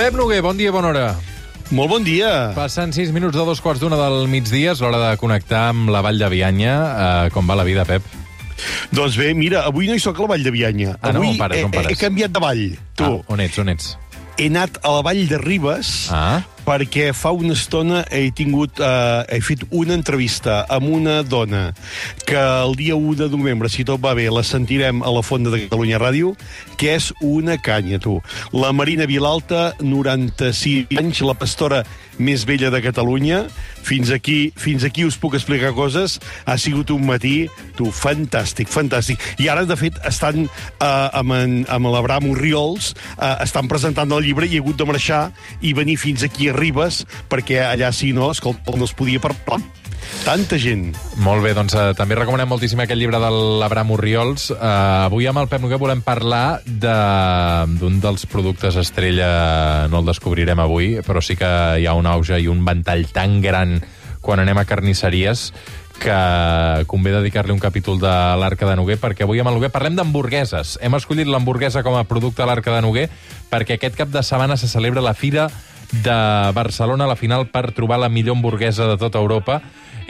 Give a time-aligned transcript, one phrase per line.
[0.00, 1.08] Pep Noguer, bon dia, bona hora.
[1.76, 2.54] Molt bon dia.
[2.56, 6.00] Passen 6 minuts de dos quarts d'una del migdia, és l'hora de connectar amb la
[6.00, 6.76] Vall de Bianya.
[6.80, 8.06] Uh, com va la vida, Pep?
[8.96, 10.94] Doncs bé, mira, avui no hi soc a la Vall de Bianya.
[11.02, 11.20] Ah, no?
[11.20, 11.92] avui On pares, on he, pares?
[11.92, 12.62] he canviat de vall,
[12.96, 13.10] tu.
[13.10, 13.90] Ah, on ets, on ets?
[14.38, 19.24] He anat a la Vall de Ribes Ah, perquè fa una estona he tingut, eh,
[19.28, 21.70] he fet una entrevista amb una dona
[22.26, 25.50] que el dia 1 de novembre, si tot va bé, la sentirem a la Fonda
[25.50, 26.34] de Catalunya Ràdio,
[26.76, 28.20] que és una canya, tu.
[28.52, 31.84] La Marina Vilalta, 96 anys, la pastora
[32.20, 33.46] més vella de Catalunya.
[33.80, 36.18] Fins aquí, fins aquí us puc explicar coses.
[36.44, 39.22] Ha sigut un matí, tu, fantàstic, fantàstic.
[39.40, 44.26] I ara, de fet, estan eh, amb, en, amb l'Abraham Oriols, eh, estan presentant el
[44.26, 45.22] llibre i he hagut de marxar
[45.64, 49.60] i venir fins aquí a Ribes, perquè allà, si no, escolta, no es podia parlar.
[50.24, 50.90] Tanta gent.
[51.22, 53.28] molt bé, doncs uh, també recomanem moltíssim aquest llibre de
[53.60, 54.48] l'Abraham Oriols.
[54.50, 60.08] Uh, avui amb el Pep Noguer volem parlar de- d'un dels productes estrella, no el
[60.10, 63.78] descobrirem avui, però sí que hi ha un auge i un ventall tan gran
[64.20, 65.52] quan anem a carnisseries
[66.00, 66.16] que
[66.88, 70.78] convé dedicar-li un capítol de l'Arca de Noguer, perquè avui amb el Noguer parlem d'hamburgueses.
[70.80, 73.08] Hem escollit l'hamburguesa com a producte de l'Arca de Noguer
[73.52, 75.50] perquè aquest cap de setmana se celebra la Fira
[75.92, 79.60] de Barcelona, la final per trobar la millor hamburguesa de tota Europa.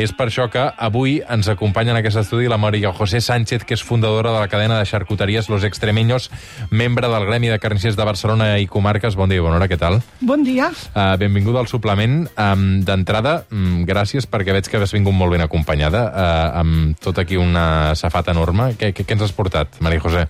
[0.00, 3.74] És per això que avui ens acompanya en aquest estudi la Maria José Sánchez, que
[3.76, 6.30] és fundadora de la cadena de xarcuteries Los Extremeños,
[6.70, 9.16] membre del Gremi de Carnissers de Barcelona i Comarques.
[9.18, 10.00] Bon dia i bona hora, què tal?
[10.20, 10.70] Bon dia.
[10.94, 12.22] Uh, benvinguda al suplement.
[12.32, 17.20] Um, D'entrada, um, gràcies perquè veig que has vingut molt ben acompanyada, uh, amb tot
[17.20, 18.72] aquí una safata enorme.
[18.80, 20.28] Què, què, què ens has portat, Maria José?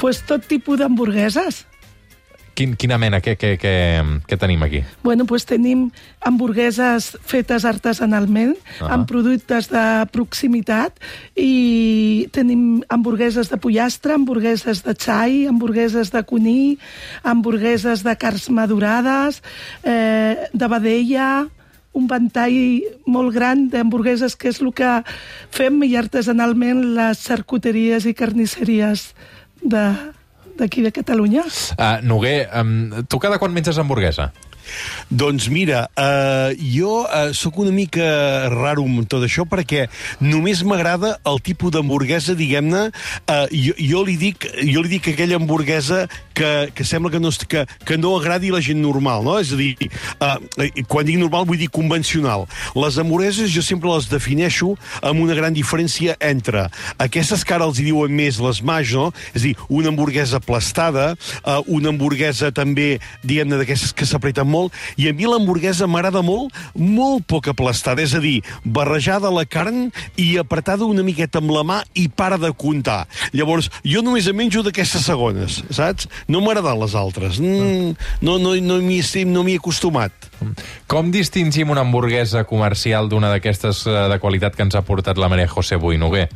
[0.00, 1.66] Pues tot tipus d'hamburgueses.
[2.60, 3.22] Quin, quina mena?
[3.24, 3.70] Què, què, què,
[4.28, 4.82] què tenim aquí?
[5.00, 5.86] Bueno, pues tenim
[6.20, 8.90] hamburgueses fetes artesanalment, Ah.
[8.98, 10.92] amb productes de proximitat,
[11.36, 16.76] i tenim hamburgueses de pollastre, hamburgueses de xai, hamburgueses de cuní,
[17.22, 19.42] hamburgueses de carns madurades,
[19.82, 21.48] eh, de vedella,
[21.94, 25.02] un ventall molt gran d'hamburgueses, que és el que
[25.50, 29.14] fem i artesanalment les xarcuteries i carnisseries
[29.62, 29.96] de
[30.60, 31.46] d'aquí de Catalunya.
[31.74, 34.30] Uh, Noguer, um, tu cada quan menges hamburguesa?
[35.10, 39.86] Doncs mira, eh, jo eh, sóc una mica raro amb tot això perquè
[40.22, 42.86] només m'agrada el tipus d'hamburguesa, diguem-ne,
[43.26, 46.04] eh, jo, jo, li dic, jo li dic aquella hamburguesa
[46.34, 49.38] que, que sembla que no, que, que no agradi la gent normal, no?
[49.42, 52.46] És a dir, eh, quan dic normal vull dir convencional.
[52.78, 56.68] Les hamburgueses jo sempre les defineixo amb una gran diferència entre
[57.02, 59.10] aquestes que ara els diuen més les maj, no?
[59.34, 61.10] És a dir, una hamburguesa aplastada,
[61.42, 64.59] eh, una hamburguesa també, diguem-ne, d'aquestes que s'apreten molt,
[65.00, 69.88] i a mi l'hamburguesa m'agrada molt, molt poc aplastada, és a dir, barrejada la carn
[70.20, 73.04] i apretada una miqueta amb la mà i para de comptar.
[73.32, 76.10] Llavors, jo només em menjo d'aquestes segones, saps?
[76.28, 77.40] No m'agraden les altres.
[77.40, 77.94] Mm,
[78.26, 80.12] no no, no m'hi no he acostumat.
[80.90, 85.28] Com distingim una hamburguesa comercial d'una d'aquestes eh, de qualitat que ens ha portat la
[85.28, 86.28] Maria José avui, Noguer?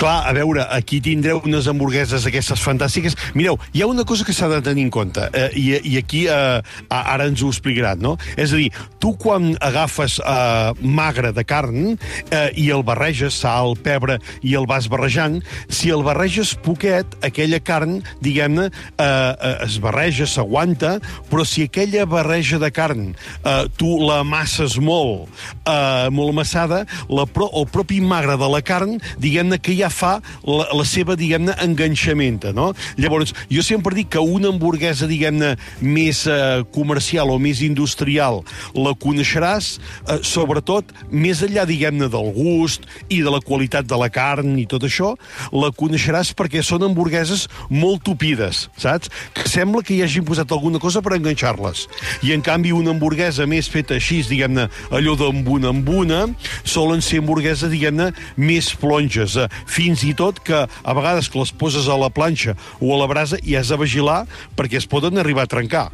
[0.00, 3.16] Clar, a veure, aquí tindreu unes hamburgueses aquestes fantàstiques.
[3.34, 6.26] Mireu, hi ha una cosa que s'ha de tenir en compte, eh, i, i aquí
[6.30, 8.16] eh, ara ens ho explicaran, no?
[8.40, 8.70] És a dir,
[9.02, 14.68] tu quan agafes eh, magre de carn eh, i el barreges, sal, pebre, i el
[14.70, 20.96] vas barrejant, si el barreges poquet, aquella carn, diguem-ne, eh, eh, es barreja, s'aguanta,
[21.30, 25.28] però si aquella barreja de carn eh, tu la amasses molt,
[25.64, 28.98] eh, molt amassada, la, pro, el propi magre de la carn,
[29.40, 32.70] diguem-ne que ja fa la, la seva, diguem-ne, enganxamenta, no?
[33.00, 38.42] Llavors, jo sempre dic que una hamburguesa, diguem-ne, més eh, comercial o més industrial,
[38.74, 44.10] la coneixeràs, eh, sobretot, més enllà, diguem-ne, del gust i de la qualitat de la
[44.12, 45.14] carn i tot això,
[45.52, 49.10] la coneixeràs perquè són hamburgueses molt tupides, saps?
[49.34, 51.86] Que sembla que hi hagin posat alguna cosa per enganxar-les.
[52.26, 56.24] I, en canvi, una hamburguesa més feta així, diguem-ne, allò d'embuna amb una,
[56.66, 61.52] solen ser hamburgueses, diguem-ne, més plonges, eh, fins i tot que a vegades que les
[61.52, 64.24] poses a la planxa o a la brasa i has de vigilar
[64.58, 65.88] perquè es poden arribar a trencar.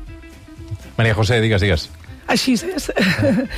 [0.96, 1.90] Maria José, digues, digues.
[2.26, 2.88] Així és.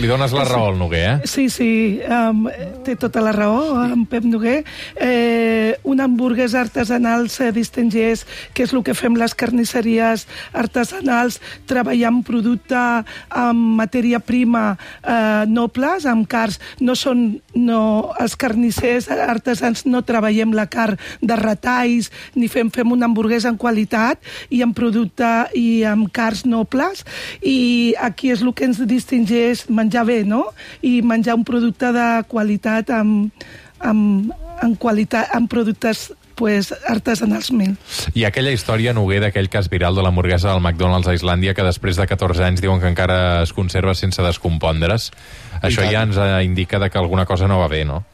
[0.03, 1.29] Li dones la raó al Noguer, eh?
[1.29, 2.44] Sí, sí, um,
[2.85, 4.59] té tota la raó, en Pep Noguer.
[5.00, 11.38] Eh, una hamburguesa artesanal se distingeix, que és el que fem les carnisseries artesanals,
[11.69, 12.82] treballar amb producte
[13.31, 16.61] amb matèria prima eh, nobles, amb cars.
[16.85, 17.81] No són, no,
[18.20, 23.56] els carnissers artesans no treballem la carn de retalls, ni fem, fem una hamburguesa en
[23.56, 24.20] qualitat
[24.53, 27.06] i amb producte i amb cars nobles.
[27.41, 30.49] I aquí és el que ens distingeix menjar bé, no?
[30.82, 33.44] I menjar un producte de qualitat amb,
[33.78, 36.08] amb, amb, qualitat, amb productes
[36.38, 37.76] pues, artesanalment.
[38.14, 41.99] I aquella història, Noguer, d'aquell cas viral de l'hamburguesa del McDonald's a Islàndia, que després
[41.99, 45.10] de 14 anys diuen que encara es conserva sense descompondre's.
[45.58, 45.93] Això tant.
[45.93, 48.05] ja ens indica de que alguna cosa no va bé, no?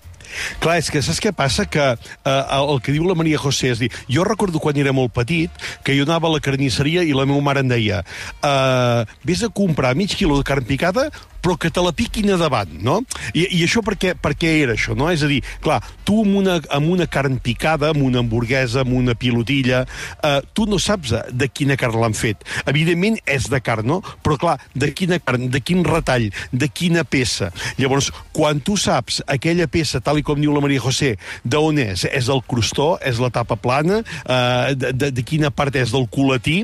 [0.63, 1.67] Clar, és que saps què passa?
[1.67, 5.15] Que eh, el que diu la Maria José és dir, jo recordo quan era molt
[5.15, 5.51] petit
[5.85, 9.53] que jo anava a la carnisseria i la meva mare em deia eh, vés a
[9.53, 11.11] comprar mig quilo de carn picada
[11.45, 13.03] però que te la piquin a davant, no?
[13.35, 15.11] I, i això per què, per què era això, no?
[15.13, 18.97] És a dir, clar, tu amb una, amb una carn picada, amb una hamburguesa, amb
[18.97, 19.83] una pilotilla,
[20.25, 22.47] eh, tu no saps de quina carn l'han fet.
[22.71, 24.01] Evidentment és de carn, no?
[24.25, 27.51] Però clar, de quina carn, de quin retall, de quina peça.
[27.77, 31.15] Llavors, quan tu saps aquella peça, tal i com diu la Maria José,
[31.45, 32.07] d'on és?
[32.09, 32.95] És el crostó?
[33.05, 34.01] És la tapa plana?
[34.25, 36.63] Eh, de, de, de quina part és del culatí?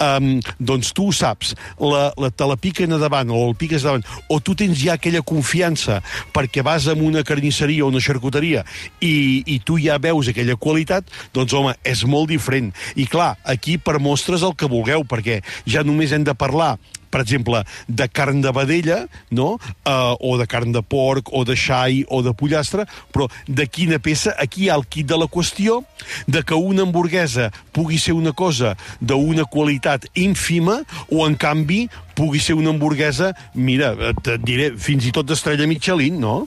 [0.00, 0.18] Eh,
[0.56, 1.52] doncs tu ho saps.
[1.82, 4.96] La, la, te la piquen a davant o el piques davant o tu tens ja
[4.96, 6.00] aquella confiança
[6.34, 8.64] perquè vas a una carnisseria o una xarcuteria
[9.00, 12.72] i, i tu ja veus aquella qualitat, doncs home, és molt diferent.
[12.96, 16.76] I clar, aquí per mostres el que vulgueu, perquè ja només hem de parlar
[17.12, 19.58] per exemple, de carn de vedella, no?
[19.84, 24.00] Uh, o de carn de porc, o de xai, o de pollastre, però de quina
[24.02, 24.32] peça?
[24.40, 25.82] Aquí hi ha el kit de la qüestió
[26.26, 30.80] de que una hamburguesa pugui ser una cosa d'una qualitat ínfima
[31.10, 31.84] o, en canvi,
[32.16, 36.42] pugui ser una hamburguesa, mira, et diré, fins i tot d'estrella Michelin, no?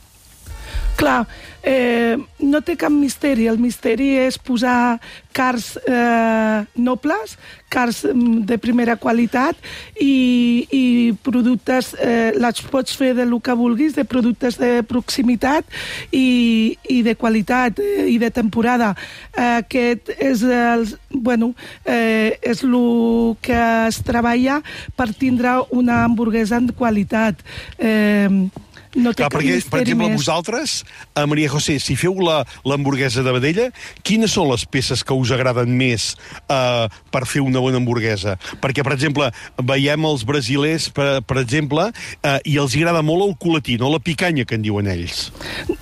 [0.96, 1.26] Clar,
[1.62, 3.50] eh, no té cap misteri.
[3.52, 4.96] El misteri és posar
[5.36, 7.34] cars eh, nobles,
[7.68, 9.60] cars mm, de primera qualitat
[10.00, 10.84] i, i
[11.26, 15.66] productes, eh, les pots fer de que vulguis, de productes de proximitat
[16.12, 18.94] i, i de qualitat eh, i de temporada.
[19.36, 21.52] Eh, aquest és el, bueno,
[21.84, 23.60] eh, és el que
[23.90, 24.62] es treballa
[24.96, 27.44] per tindre una hamburguesa en qualitat.
[27.80, 28.48] Eh,
[28.96, 30.20] no té Clar, perquè, per exemple, més.
[30.24, 30.76] vosaltres,
[31.16, 33.70] a Maria José, si feu l'hamburguesa de vedella,
[34.08, 36.14] quines són les peces que us agraden més
[36.48, 38.38] eh, per fer una bona hamburguesa?
[38.64, 39.30] Perquè, per exemple,
[39.64, 41.90] veiem els brasilers, per, per exemple,
[42.22, 45.30] eh, i els agrada molt el culatí, no la picanya, que en diuen ells.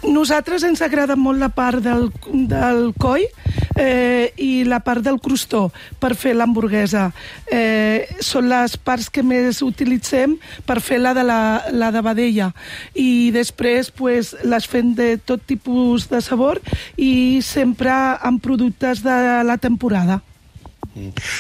[0.04, 2.10] Nosaltres ens agrada molt la part del,
[2.50, 3.26] del coll
[3.78, 5.68] eh, i la part del crostó
[6.02, 7.10] per fer l'hamburguesa.
[7.52, 10.38] Eh, són les parts que més utilitzem
[10.68, 11.42] per fer la de, la,
[11.74, 12.52] la de vedella.
[12.96, 13.03] I
[13.36, 16.62] després pues, les fem de tot tipus de sabor
[16.98, 19.18] i sempre amb productes de
[19.48, 20.22] la temporada.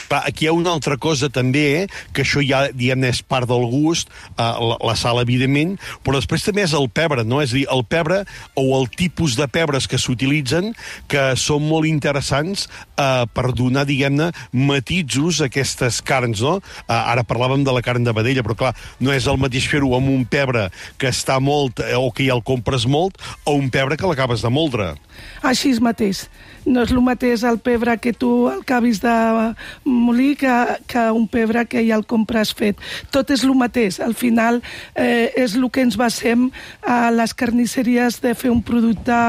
[0.09, 3.65] Va, aquí hi ha una altra cosa també, que això ja, diguem és part del
[3.69, 7.41] gust, eh, la, la sal, evidentment, però després també és el pebre, no?
[7.43, 8.23] És a dir, el pebre
[8.59, 10.71] o el tipus de pebres que s'utilitzen,
[11.11, 12.65] que són molt interessants
[12.97, 16.57] eh, per donar, diguem-ne, matisos a aquestes carns, no?
[16.87, 18.73] Eh, ara parlàvem de la carn de vedella, però clar,
[19.03, 22.37] no és el mateix fer-ho amb un pebre que està molt, eh, o que ja
[22.37, 24.93] el compres molt, o un pebre que l'acabes de moldre.
[25.45, 26.25] Així és mateix.
[26.65, 29.11] No és el mateix el pebre que tu acabis de
[29.83, 30.53] molir que,
[30.87, 32.79] que un pebre que ja el compres fet.
[33.13, 33.99] Tot és el mateix.
[34.03, 34.61] Al final
[34.95, 36.49] eh, és el que ens basem
[36.81, 39.19] a les carnisseries de fer un producte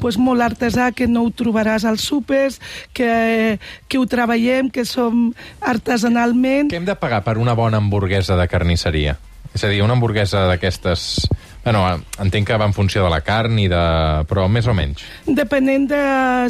[0.00, 2.60] pues, molt artesà que no ho trobaràs als súpers,
[2.96, 5.30] que, que ho treballem, que som
[5.60, 6.72] artesanalment.
[6.72, 9.18] Què hem de pagar per una bona hamburguesa de carnisseria?
[9.54, 11.26] És a dir, una hamburguesa d'aquestes...
[11.64, 11.84] Bueno,
[12.20, 13.80] entenc que va en funció de la carn i de...
[14.28, 15.04] però més o menys.
[15.26, 16.02] Depenent de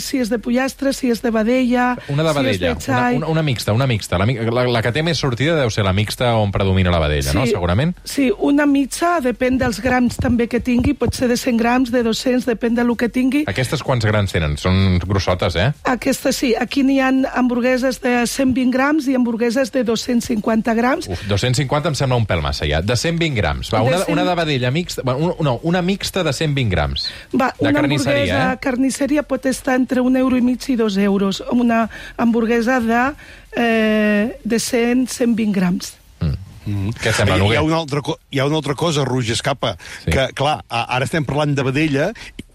[0.02, 1.92] si és de pollastre, si és de vedella...
[2.10, 3.16] Una de si vedella, de xai.
[3.16, 4.18] una, una, una mixta, una mixta.
[4.18, 7.34] La, la, la que té més sortida deu ser la mixta on predomina la vedella,
[7.36, 7.46] no?
[7.46, 7.94] Segurament.
[8.08, 12.02] Sí, una mitja, depèn dels grams també que tingui, pot ser de 100 grams, de
[12.06, 13.44] 200, depèn del que tingui.
[13.50, 14.58] Aquestes quants grans tenen?
[14.60, 15.70] Són grossotes, eh?
[15.88, 21.08] Aquesta sí, aquí n'hi ha hamburgueses de 120 grams i hamburgueses de 250 grams.
[21.10, 22.82] Uf, 250 em sembla un pèl massa, ja.
[22.82, 23.72] De 120 grams.
[23.72, 25.03] Va, De una, 100 una de vedella mixta...
[25.04, 27.10] Bueno, una, no, una mixta de 120 grams.
[27.30, 28.58] Va, de una carnisseria, hamburguesa eh?
[28.64, 31.42] carnisseria pot estar entre un euro i mig i dos euros.
[31.52, 33.02] Una hamburguesa de,
[33.54, 35.94] eh, de 100, 120 grams.
[36.64, 36.94] Mm.
[36.96, 38.00] Què sembla, hi, hi, ha una altra,
[38.32, 40.10] hi ha una altra cosa, Roger Escapa, Sí.
[40.10, 42.06] que, clar, ara estem parlant de vedella,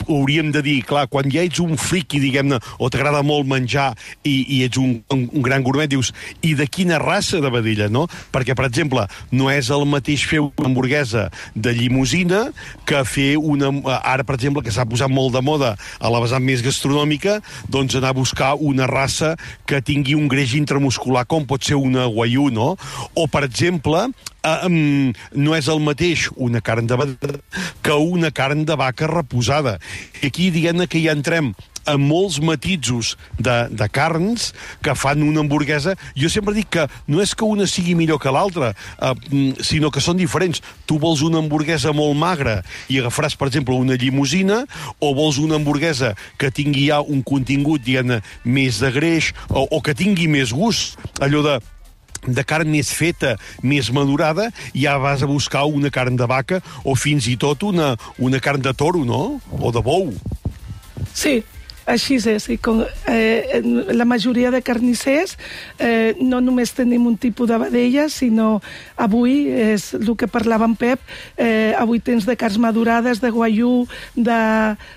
[0.09, 3.91] hauríem de dir, clar, quan ja ets un friki, diguem-ne, o t'agrada molt menjar
[4.23, 6.11] i, i ets un, un, un gran gourmet, dius,
[6.45, 8.07] i de quina raça de vedella, no?
[8.33, 12.47] Perquè, per exemple, no és el mateix fer una hamburguesa de llimusina
[12.89, 13.71] que fer una...
[13.99, 17.39] Ara, per exemple, que s'ha posat molt de moda a la vessant més gastronòmica,
[17.71, 19.35] doncs anar a buscar una raça
[19.69, 22.73] que tingui un greix intramuscular, com pot ser una guaiú, no?
[23.15, 24.07] O, per exemple,
[24.43, 27.39] um, no és el mateix una carn de vedella
[27.83, 29.79] que una carn de vaca reposada.
[30.21, 31.53] I aquí, diguem-ne que ja entrem
[31.89, 34.51] amb molts matisos de, de carns
[34.85, 35.95] que fan una hamburguesa.
[36.17, 39.13] Jo sempre dic que no és que una sigui millor que l'altra, eh,
[39.65, 40.61] sinó que són diferents.
[40.89, 44.63] Tu vols una hamburguesa molt magra i agafaràs, per exemple, una llimusina,
[44.99, 49.81] o vols una hamburguesa que tingui ja un contingut, diguem més de greix, o, o
[49.81, 51.59] que tingui més gust, allò de
[52.35, 56.95] de carn més feta, més madurada, ja vas a buscar una carn de vaca o
[56.95, 59.39] fins i tot una, una carn de toro, no?
[59.59, 60.11] O de bou.
[61.13, 61.39] Sí,
[61.89, 62.45] així és.
[62.53, 65.35] I com, eh, la majoria de carnissers
[65.79, 68.59] eh, no només tenim un tipus de vedella, sinó
[68.95, 71.01] avui, és el que parlava en Pep,
[71.37, 74.41] eh, avui tens de carns madurades, de guaiú, de,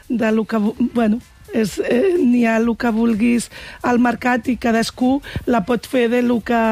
[0.09, 0.61] de lo que...
[0.93, 1.21] Bueno,
[1.55, 3.51] és, eh, n'hi ha el que vulguis
[3.83, 6.63] al mercat i cadascú la pot fer de lo que,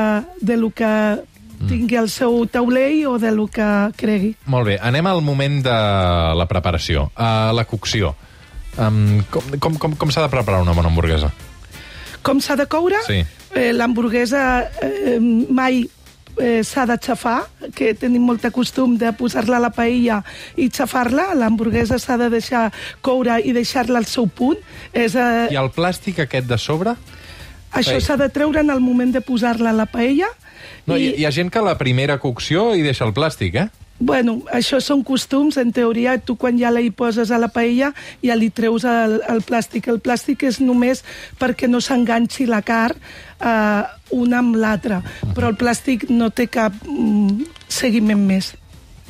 [0.41, 0.91] de lo que
[1.69, 3.67] tingui el seu taulell o de lo que
[4.01, 4.35] cregui.
[4.47, 5.77] Molt bé, anem al moment de
[6.37, 8.15] la preparació, a la cocció.
[8.79, 11.33] Um, com com, com, com s'ha de preparar una bona hamburguesa?
[12.23, 13.01] Com s'ha de coure?
[13.07, 13.21] Sí.
[13.57, 14.43] Eh, L'hamburguesa
[14.85, 15.83] eh, mai
[16.41, 17.45] eh, s'ha de xafar,
[17.77, 20.23] que tenim molt costum de posar-la a la paella
[20.57, 21.35] i xafar-la.
[21.39, 22.71] L'hamburguesa s'ha de deixar
[23.05, 24.59] coure i deixar-la al seu punt.
[24.93, 26.97] És, eh, I el plàstic aquest de sobre?
[27.71, 30.27] això s'ha de treure en el moment de posar-la a la paella.
[30.87, 33.69] No, hi, hi ha gent que a la primera cocció hi deixa el plàstic, eh?
[34.01, 35.59] Bueno, això són costums.
[35.61, 37.93] En teoria, tu quan ja la hi poses a la paella
[38.25, 39.91] ja li treus el, el plàstic.
[39.93, 41.05] El plàstic és només
[41.41, 43.83] perquè no s'enganxi la carn eh,
[44.17, 45.03] una amb l'altra.
[45.37, 48.55] Però el plàstic no té cap mm, seguiment més.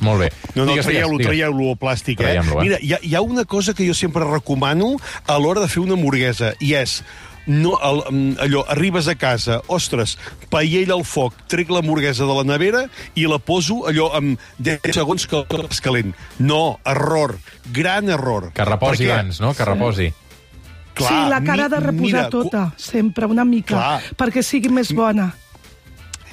[0.01, 0.29] Molt bé.
[0.57, 2.39] No, no, traieu-lo, traieu-lo, el plàstic, eh?
[2.39, 2.45] Eh?
[2.57, 4.95] Mira, hi ha, hi ha una cosa que jo sempre recomano
[5.29, 7.03] a l'hora de fer una hamburguesa, i és
[7.45, 10.17] no, el, mm, allò, arribes a casa, ostres,
[10.49, 15.27] paella al foc, trec l'hamburguesa de la nevera i la poso allò amb 10 segons
[15.27, 16.13] que és calent.
[16.39, 17.37] No, error,
[17.71, 18.51] gran error.
[18.53, 19.53] Que reposi Perquè- abans, no?
[19.53, 20.13] Que reposi.
[20.93, 24.01] Clar, sí, la cara ha de reposar mira, tota, sempre, una mica, Clar.
[24.17, 25.31] perquè sigui més bona.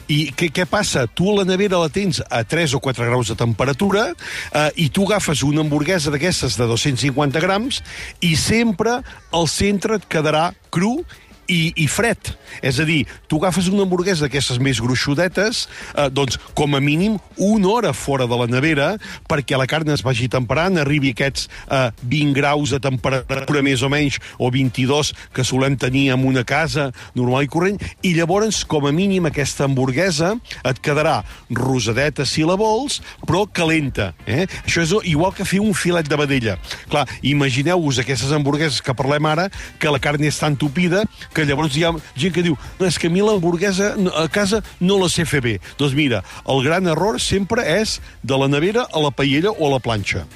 [0.09, 1.05] I què, què passa?
[1.07, 5.05] Tu la nevera la tens a 3 o 4 graus de temperatura eh, i tu
[5.05, 7.83] agafes una hamburguesa d'aquestes de 250 grams
[8.25, 9.03] i sempre
[9.37, 11.03] al centre et quedarà cru
[11.49, 12.31] i, i fred.
[12.63, 15.65] És a dir, tu agafes una hamburguesa d'aquestes més gruixudetes,
[15.95, 18.91] eh, doncs, com a mínim, una hora fora de la nevera
[19.29, 23.91] perquè la carn es vagi temperant, arribi aquests eh, 20 graus de temperatura més o
[23.93, 28.87] menys, o 22 que solem tenir en una casa normal i corrent, i llavors, com
[28.87, 30.35] a mínim, aquesta hamburguesa
[30.69, 34.13] et quedarà rosadeta si la vols, però calenta.
[34.27, 34.45] Eh?
[34.67, 36.59] Això és igual que fer un filet de vedella.
[36.93, 39.49] Clar, imagineu-vos aquestes hamburgueses que parlem ara,
[39.81, 41.05] que la carn és tan tupida
[41.39, 44.63] que llavors hi ha gent que diu no, és que a mi l'hamburguesa a casa
[44.83, 45.55] no la sé fer bé.
[45.79, 49.73] Doncs mira, el gran error sempre és de la nevera a la paella o a
[49.77, 50.27] la planxa.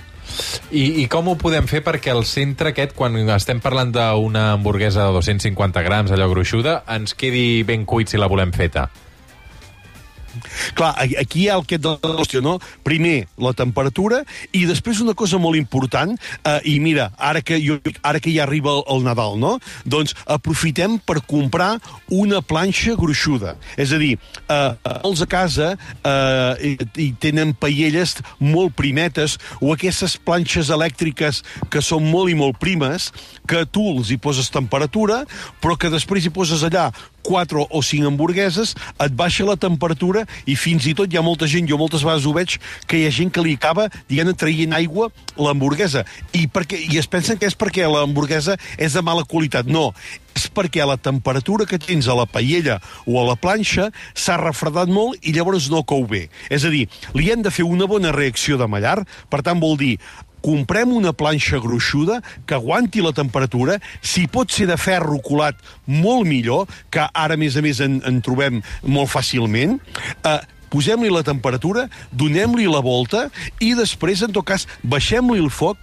[0.71, 5.09] I, I com ho podem fer perquè el centre aquest, quan estem parlant d'una hamburguesa
[5.09, 8.89] de 250 grams, allò gruixuda, ens quedi ben cuit si la volem feta?
[10.79, 12.59] Clar, aquí hi ha el que de la qüestió, no?
[12.87, 14.23] Primer, la temperatura,
[14.53, 18.45] i després una cosa molt important, eh, i mira, ara que, jo, ara que ja
[18.47, 19.57] arriba el, el Nadal, no?
[19.85, 21.77] Doncs aprofitem per comprar
[22.13, 23.57] una planxa gruixuda.
[23.77, 24.15] És a dir,
[24.49, 24.71] eh,
[25.03, 32.09] molts a casa eh, i tenen paelles molt primetes o aquestes planxes elèctriques que són
[32.11, 33.11] molt i molt primes,
[33.49, 35.23] que tu els hi poses temperatura,
[35.63, 36.91] però que després hi poses allà
[37.23, 41.49] 4 o 5 hamburgueses, et baixa la temperatura i fins i tot hi ha molta
[41.51, 44.75] gent, jo moltes vegades ho veig, que hi ha gent que li acaba, diguem traient
[44.77, 46.05] aigua l'hamburguesa.
[46.33, 49.69] I, perquè, I es pensen que és perquè l'hamburguesa és de mala qualitat.
[49.71, 49.91] No,
[50.37, 54.91] és perquè la temperatura que tens a la paella o a la planxa s'ha refredat
[54.93, 56.27] molt i llavors no cou bé.
[56.51, 59.79] És a dir, li hem de fer una bona reacció de mallar, per tant vol
[59.81, 59.97] dir
[60.43, 66.27] comprem una planxa gruixuda que aguanti la temperatura, si pot ser de ferro colat, molt
[66.29, 69.79] millor, que ara, a més a més, en, en trobem molt fàcilment,
[70.27, 70.41] eh,
[70.73, 73.27] posem-li la temperatura, donem-li la volta
[73.61, 75.81] i després, en tot cas, baixem-li el foc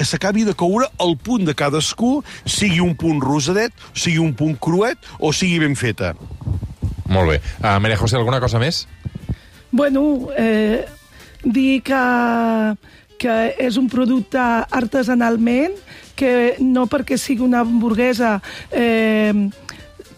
[0.00, 4.56] que s'acabi de coure al punt de cadascú, sigui un punt rosadet, sigui un punt
[4.56, 6.14] cruet o sigui ben feta.
[7.10, 7.36] Molt bé.
[7.58, 8.86] Uh, Maria José, alguna cosa més?
[9.70, 10.86] Bueno, eh,
[11.44, 12.00] dir que,
[13.20, 15.76] que és un producte artesanalment,
[16.16, 18.38] que no perquè sigui una hamburguesa
[18.72, 19.50] eh,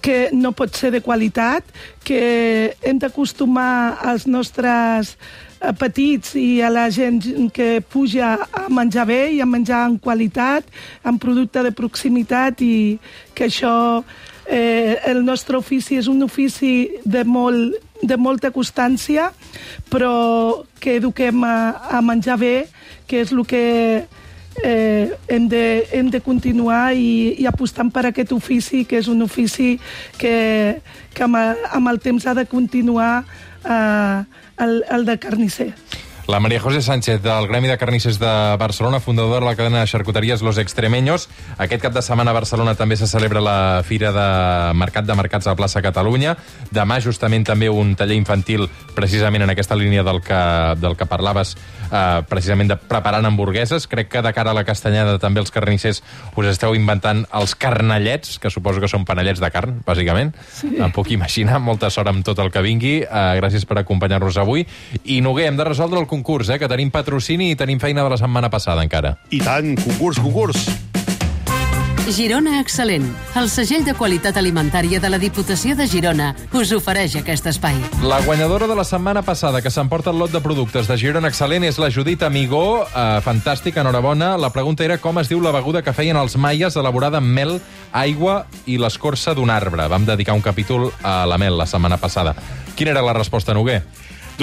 [0.02, 1.64] que no pot ser de qualitat,
[2.02, 7.22] que hem d'acostumar als nostres eh, petits i a la gent
[7.54, 10.66] que puja a menjar bé i a menjar en qualitat,
[11.06, 12.98] en producte de proximitat i
[13.34, 14.02] que això,
[14.50, 19.30] eh, el nostre ofici és un ofici de, molt, de molta constància,
[19.88, 21.56] però que eduquem a,
[21.94, 22.56] a menjar bé,
[23.06, 23.62] que és el que
[24.62, 29.22] eh, hem, de, hem de continuar i, i apostant per aquest ofici, que és un
[29.24, 29.74] ofici
[30.18, 30.80] que,
[31.14, 33.24] que amb, amb el temps ha de continuar
[33.64, 34.24] eh,
[34.62, 35.72] el, el de carnisser.
[36.28, 39.88] La María José Sánchez, del Gremi de Carnissers de Barcelona, fundadora de la cadena de
[39.88, 41.28] xarcuteries Los Extremeños.
[41.58, 45.50] Aquest cap de setmana a Barcelona també se celebra la Fira de Mercat de Mercats
[45.50, 46.36] a Plaça Catalunya.
[46.70, 50.42] Demà, justament, també un taller infantil, precisament en aquesta línia del que,
[50.78, 51.56] del que parlaves,
[51.92, 53.86] eh, precisament de preparant hamburgueses.
[53.90, 56.02] Crec que de cara a la castanyada també els carnissers
[56.36, 60.32] us esteu inventant els carnallets, que suposo que són panellets de carn, bàsicament.
[60.52, 60.74] Sí.
[60.80, 61.60] Em puc imaginar.
[61.62, 62.94] Molta sort amb tot el que vingui.
[63.02, 64.66] Eh, gràcies per acompanyar-nos avui.
[65.04, 68.14] I, Noguer, hem de resoldre el concurs, eh, que tenim patrocini i tenim feina de
[68.14, 69.16] la setmana passada encara.
[69.30, 70.91] I tant, concurs, concurs.
[72.10, 73.04] Girona Excel·lent,
[73.38, 77.76] el segell de qualitat alimentària de la Diputació de Girona, us ofereix aquest espai.
[78.02, 81.62] La guanyadora de la setmana passada que s'emporta el lot de productes de Girona Excel·lent
[81.68, 82.82] és la Judit Amigó.
[82.82, 84.34] Eh, fantàstic, enhorabona.
[84.36, 87.60] La pregunta era com es diu la beguda que feien els maies elaborada amb mel,
[87.92, 89.86] aigua i l'escorça d'un arbre.
[89.86, 92.34] Vam dedicar un capítol a la mel la setmana passada.
[92.74, 93.84] Quina era la resposta, Noguer?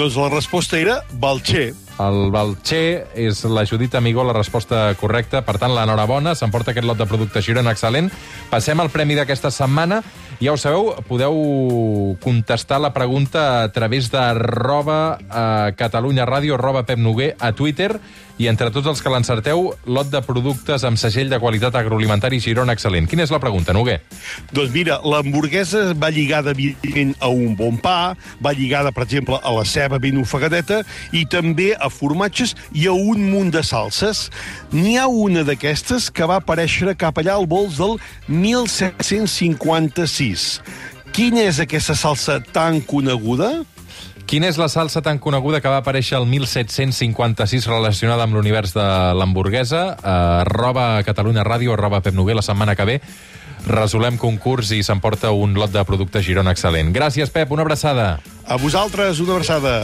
[0.00, 1.74] Doncs la resposta era Balcher.
[2.00, 5.42] El Balcher és la Judit Amigó, la resposta correcta.
[5.44, 8.08] Per tant, l'enhorabona, s'emporta aquest lot de productes Girona excel·lent.
[8.48, 10.00] Passem al premi d'aquesta setmana.
[10.40, 11.36] Ja ho sabeu, podeu
[12.24, 17.92] contestar la pregunta a través de arroba eh, Catalunya Ràdio, arroba Pep Noguer a Twitter,
[18.40, 22.72] i entre tots els que l'encerteu, lot de productes amb segell de qualitat agroalimentari Girona
[22.72, 23.04] excel·lent.
[23.10, 23.98] Quina és la pregunta, Noguer?
[24.56, 29.64] Doncs mira, l'hamburguesa va lligada, a un bon pa, va lligada, per exemple, a la
[29.68, 30.80] ceba ben ofegadeta,
[31.12, 34.30] i també a formatges i a un munt de salses.
[34.72, 38.00] N'hi ha una d'aquestes que va aparèixer cap allà al vols del
[38.32, 40.62] 1756.
[41.12, 43.64] Quina és aquesta salsa tan coneguda?
[44.30, 48.84] Quina és la salsa tan coneguda que va aparèixer el 1756 relacionada amb l'univers de
[49.18, 49.80] l'hamburguesa?
[49.96, 50.12] Uh,
[50.44, 52.96] arroba Catalunya Ràdio, arroba Pep Noguer, la setmana que ve
[53.66, 56.94] resolem concurs i s'emporta un lot de productes Girona excel·lent.
[56.94, 58.20] Gràcies, Pep, una abraçada.
[58.46, 59.74] A vosaltres, una abraçada.